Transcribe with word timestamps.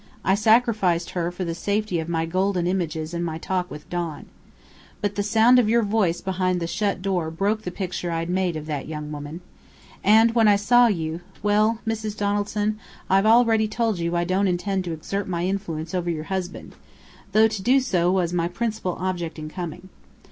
I 0.25 0.33
sacrificed 0.33 1.11
her 1.11 1.29
for 1.31 1.45
the 1.45 1.53
safety 1.53 1.99
of 1.99 2.09
my 2.09 2.25
golden 2.25 2.65
images 2.65 3.13
and 3.13 3.23
my 3.23 3.37
talk 3.37 3.69
with 3.69 3.87
Don. 3.91 4.25
But 4.99 5.13
the 5.13 5.21
sound 5.21 5.59
of 5.59 5.69
your 5.69 5.83
voice 5.83 6.21
behind 6.21 6.59
the 6.59 6.65
shut 6.65 7.03
door 7.03 7.29
broke 7.29 7.61
the 7.61 7.69
picture 7.69 8.09
I'd 8.09 8.27
made 8.27 8.55
of 8.55 8.65
that 8.65 8.87
young 8.87 9.11
woman. 9.11 9.41
And 10.03 10.33
when 10.33 10.47
I 10.47 10.55
saw 10.55 10.87
you 10.87 11.21
well, 11.43 11.81
Mrs. 11.85 12.17
Donaldson, 12.17 12.79
I've 13.11 13.27
already 13.27 13.67
told 13.67 13.99
you 13.99 14.15
I 14.15 14.23
don't 14.23 14.47
intend 14.47 14.85
to 14.85 14.91
exert 14.91 15.27
my 15.27 15.45
influence 15.45 15.93
over 15.93 16.09
your 16.09 16.23
husband, 16.33 16.73
though 17.33 17.47
to 17.47 17.61
do 17.61 17.79
so 17.79 18.11
was 18.11 18.33
my 18.33 18.47
principal 18.47 18.97
object 18.99 19.37
in 19.37 19.49
coming. 19.49 19.89